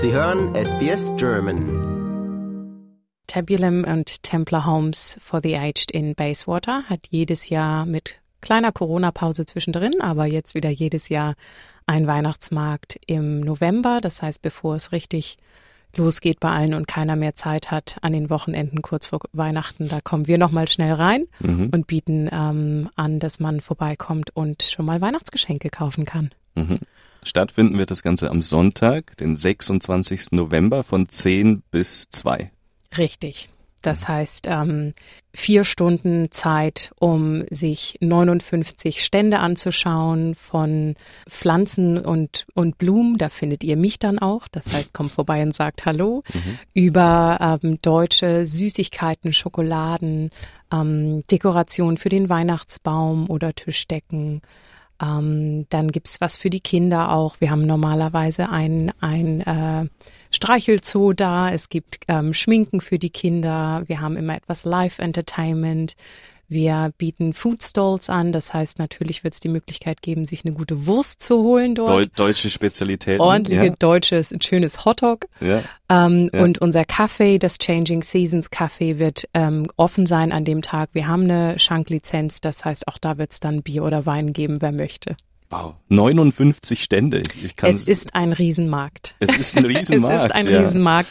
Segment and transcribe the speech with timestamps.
[0.00, 1.64] Sie hören SBS German.
[3.26, 9.44] Tabulum und Templar Homes for the Aged in Bayswater hat jedes Jahr mit kleiner Corona-Pause
[9.46, 11.34] zwischendrin, aber jetzt wieder jedes Jahr
[11.86, 13.98] einen Weihnachtsmarkt im November.
[14.00, 15.36] Das heißt, bevor es richtig
[15.96, 20.00] losgeht bei allen und keiner mehr Zeit hat an den Wochenenden kurz vor Weihnachten, da
[20.00, 21.70] kommen wir nochmal schnell rein Mhm.
[21.72, 26.30] und bieten ähm, an, dass man vorbeikommt und schon mal Weihnachtsgeschenke kaufen kann.
[26.54, 26.78] Mhm.
[27.28, 30.32] Stattfinden wird das Ganze am Sonntag, den 26.
[30.32, 32.50] November von 10 bis 2.
[32.96, 33.50] Richtig.
[33.82, 34.92] Das heißt, ähm,
[35.32, 40.96] vier Stunden Zeit, um sich 59 Stände anzuschauen von
[41.28, 43.18] Pflanzen und, und Blumen.
[43.18, 44.48] Da findet ihr mich dann auch.
[44.48, 46.24] Das heißt, kommt vorbei und sagt Hallo.
[46.74, 50.30] Über ähm, deutsche Süßigkeiten, Schokoladen,
[50.72, 54.42] ähm, Dekoration für den Weihnachtsbaum oder Tischdecken.
[55.00, 57.36] Ähm, dann gibt's was für die Kinder auch.
[57.40, 59.86] Wir haben normalerweise ein, ein äh,
[60.30, 61.50] Streichelzoo da.
[61.50, 63.84] Es gibt ähm, Schminken für die Kinder.
[63.86, 65.94] Wir haben immer etwas Live-Entertainment.
[66.48, 68.32] Wir bieten Food Stalls an.
[68.32, 71.90] Das heißt, natürlich wird es die Möglichkeit geben, sich eine gute Wurst zu holen dort.
[71.90, 73.20] Deu deutsche Spezialitäten.
[73.20, 75.26] Ordentliche deutsches, ein schönes Hotdog.
[75.40, 76.06] Ja, ja.
[76.06, 76.42] Ähm, Ja.
[76.42, 80.90] Und unser Café, das Changing Seasons Café, wird ähm, offen sein an dem Tag.
[80.92, 84.60] Wir haben eine Schanklizenz, das heißt, auch da wird es dann Bier oder Wein geben,
[84.60, 85.16] wer möchte.
[85.50, 85.76] Wow.
[85.88, 87.22] 59 Stände.
[87.42, 89.14] Ich, kann Es ist ein Riesenmarkt.
[89.18, 90.14] es ist ein Riesenmarkt.
[90.16, 90.60] es ist ein ja.
[90.60, 91.08] Riesenmarkt.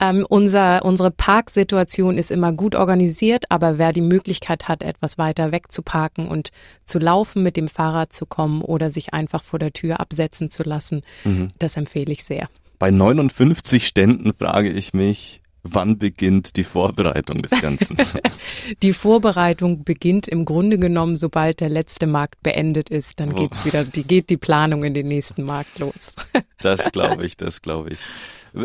[0.00, 5.52] Ähm, unser, unsere Parksituation ist immer gut organisiert, aber wer die Möglichkeit hat, etwas weiter
[5.52, 6.48] weg zu parken und
[6.84, 10.62] zu laufen, mit dem Fahrrad zu kommen oder sich einfach vor der Tür absetzen zu
[10.62, 11.52] lassen, Mhm.
[11.58, 12.48] das empfehle ich sehr.
[12.78, 17.96] Bei 59 Ständen frage ich mich, wann beginnt die Vorbereitung des Ganzen?
[18.82, 23.34] Die Vorbereitung beginnt im Grunde genommen, sobald der letzte Markt beendet ist, dann Oh.
[23.36, 26.14] geht's wieder, die geht die Planung in den nächsten Markt los.
[26.60, 27.98] Das glaube ich, das glaube ich.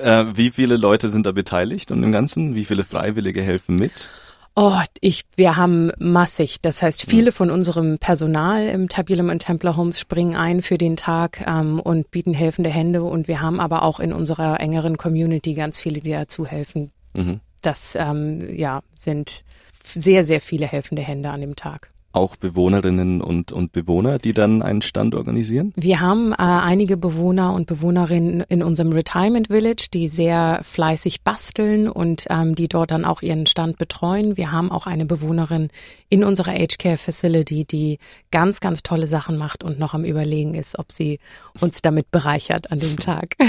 [0.00, 2.54] Äh, wie viele Leute sind da beteiligt an dem Ganzen?
[2.54, 4.08] Wie viele Freiwillige helfen mit?
[4.54, 6.60] Oh, ich, wir haben massig.
[6.60, 10.96] Das heißt, viele von unserem Personal im Tabulum und Templar Homes springen ein für den
[10.96, 13.02] Tag ähm, und bieten helfende Hände.
[13.04, 16.90] Und wir haben aber auch in unserer engeren Community ganz viele, die dazu helfen.
[17.14, 17.40] Mhm.
[17.62, 19.44] Das ähm, ja sind
[19.82, 21.88] sehr, sehr viele helfende Hände an dem Tag.
[22.12, 25.74] Auch Bewohnerinnen und, und Bewohner, die dann einen Stand organisieren?
[25.76, 31.86] Wir haben äh, einige Bewohner und Bewohnerinnen in unserem Retirement Village, die sehr fleißig basteln
[31.86, 34.38] und ähm, die dort dann auch ihren Stand betreuen.
[34.38, 35.68] Wir haben auch eine Bewohnerin
[36.08, 37.98] in unserer Aged Care Facility, die
[38.30, 41.20] ganz, ganz tolle Sachen macht und noch am Überlegen ist, ob sie
[41.60, 43.36] uns damit bereichert an dem Tag.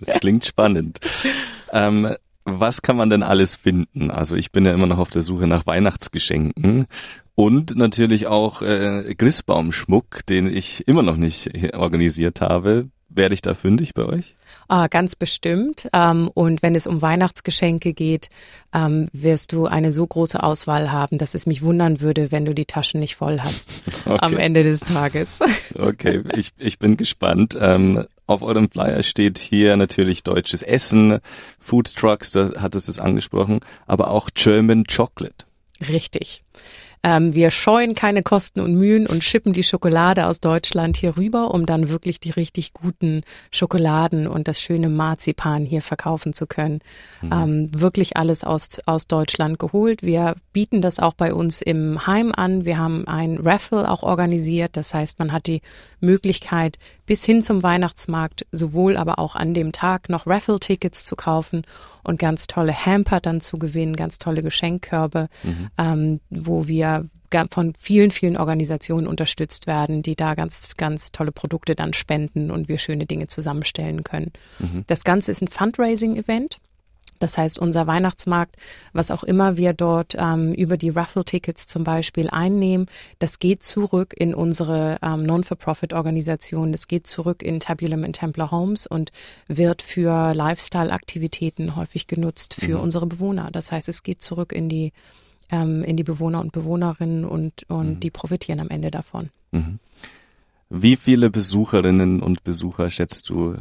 [0.00, 0.98] Das klingt spannend.
[1.72, 4.10] Ähm, was kann man denn alles finden?
[4.10, 6.86] Also ich bin ja immer noch auf der Suche nach Weihnachtsgeschenken
[7.34, 12.88] und natürlich auch äh, Christbaumschmuck, den ich immer noch nicht organisiert habe.
[13.08, 14.34] Werde ich da fündig bei euch?
[14.66, 15.88] Ah, ganz bestimmt.
[15.92, 18.28] Ähm, und wenn es um Weihnachtsgeschenke geht,
[18.74, 22.54] ähm, wirst du eine so große Auswahl haben, dass es mich wundern würde, wenn du
[22.54, 23.70] die Taschen nicht voll hast
[24.04, 24.42] am Okay.
[24.42, 25.38] Ende des Tages.
[25.76, 27.56] Okay, ich, ich bin gespannt.
[27.60, 31.20] Ähm, auf eurem Flyer steht hier natürlich deutsches Essen,
[31.58, 35.44] Food Trucks, da hat es es angesprochen, aber auch German Chocolate.
[35.88, 36.42] Richtig.
[37.04, 41.52] Ähm, wir scheuen keine Kosten und Mühen und schippen die Schokolade aus Deutschland hier rüber,
[41.52, 46.80] um dann wirklich die richtig guten Schokoladen und das schöne Marzipan hier verkaufen zu können.
[47.22, 50.02] Ähm, wirklich alles aus, aus Deutschland geholt.
[50.02, 52.64] Wir bieten das auch bei uns im Heim an.
[52.64, 54.74] Wir haben ein Raffle auch organisiert.
[54.74, 55.60] Das heißt, man hat die
[56.00, 61.62] Möglichkeit, bis hin zum Weihnachtsmarkt sowohl aber auch an dem Tag noch Raffle-Tickets zu kaufen
[62.02, 65.28] und ganz tolle Hamper dann zu gewinnen, ganz tolle Geschenkkörbe,
[65.78, 67.08] ähm, wo wir
[67.50, 72.68] von vielen, vielen Organisationen unterstützt werden, die da ganz, ganz tolle Produkte dann spenden und
[72.68, 74.32] wir schöne Dinge zusammenstellen können.
[74.86, 76.58] Das Ganze ist ein Fundraising-Event.
[77.18, 78.56] Das heißt, unser Weihnachtsmarkt,
[78.92, 82.86] was auch immer wir dort ähm, über die Raffle-Tickets zum Beispiel einnehmen,
[83.18, 88.86] das geht zurück in unsere ähm, Non-for-Profit-Organisation, das geht zurück in Tabulum and Templar Homes
[88.86, 89.10] und
[89.48, 93.50] wird für Lifestyle-Aktivitäten häufig genutzt für unsere Bewohner.
[93.52, 94.92] Das heißt, es geht zurück in die,
[95.50, 99.30] ähm, in die Bewohner und Bewohnerinnen und, und die profitieren am Ende davon.
[99.52, 99.78] Mhm.
[100.68, 103.56] Wie viele Besucherinnen und Besucher schätzt du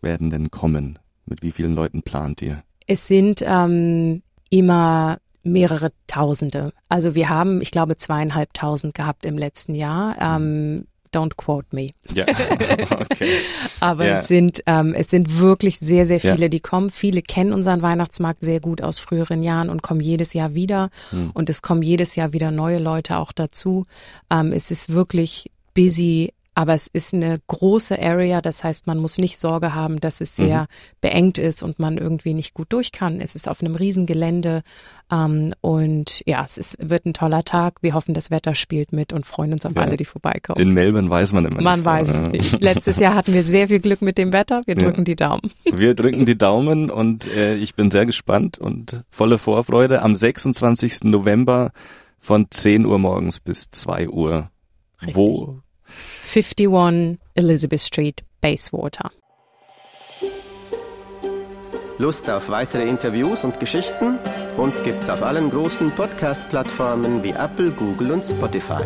[0.00, 0.98] werden denn kommen?
[1.26, 2.62] Mit wie vielen Leuten plant ihr?
[2.86, 6.72] Es sind ähm, immer mehrere Tausende.
[6.88, 10.16] Also wir haben, ich glaube, zweieinhalbtausend gehabt im letzten Jahr.
[10.20, 11.88] Ähm, don't quote me.
[12.14, 12.24] Ja,
[12.90, 13.30] okay.
[13.80, 14.18] Aber Ja.
[14.20, 16.90] es sind ähm, es sind wirklich sehr sehr viele, die kommen.
[16.90, 20.90] Viele kennen unseren Weihnachtsmarkt sehr gut aus früheren Jahren und kommen jedes Jahr wieder.
[21.10, 21.30] Hm.
[21.32, 23.86] Und es kommen jedes Jahr wieder neue Leute auch dazu.
[24.30, 29.16] Ähm, es ist wirklich busy aber es ist eine große Area, das heißt, man muss
[29.16, 30.66] nicht Sorge haben, dass es sehr mhm.
[31.00, 33.18] beengt ist und man irgendwie nicht gut durch kann.
[33.22, 34.60] Es ist auf einem Riesengelände
[35.10, 37.76] ähm, und ja, es ist, wird ein toller Tag.
[37.80, 39.80] Wir hoffen, das Wetter spielt mit und freuen uns auf ja.
[39.80, 40.60] alle, die vorbeikommen.
[40.60, 41.86] In Melbourne weiß man immer man nicht.
[41.86, 42.60] Man weiß es nicht.
[42.60, 44.60] Letztes Jahr hatten wir sehr viel Glück mit dem Wetter.
[44.66, 45.04] Wir drücken ja.
[45.04, 45.50] die Daumen.
[45.64, 50.02] Wir drücken die Daumen und äh, ich bin sehr gespannt und volle Vorfreude.
[50.02, 51.04] Am 26.
[51.04, 51.72] November
[52.18, 54.50] von 10 Uhr morgens bis 2 Uhr.
[55.00, 55.16] Richtig.
[55.16, 55.62] Wo?
[56.32, 59.10] 51 Elizabeth Street, Bayswater.
[61.98, 64.16] Lust auf weitere Interviews und Geschichten?
[64.56, 68.84] Uns gibt's auf allen großen Podcast-Plattformen wie Apple, Google und Spotify.